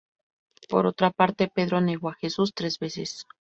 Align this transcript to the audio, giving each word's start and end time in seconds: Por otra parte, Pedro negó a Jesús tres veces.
Por 0.67 0.87
otra 0.87 1.11
parte, 1.11 1.47
Pedro 1.47 1.79
negó 1.79 2.09
a 2.09 2.15
Jesús 2.15 2.53
tres 2.55 2.79
veces. 2.79 3.27